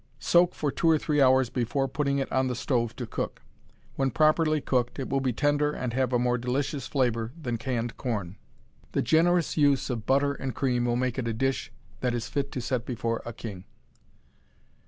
[0.17, 3.43] Soak it for two or three hours before putting it on the stove to cook.
[3.97, 7.97] When properly cooked it will be tender and have a more delicious flavor than canned
[7.97, 8.37] corn.
[8.93, 12.51] The generous use of butter and cream will make it a dish that is fit
[12.53, 13.63] to set before a king.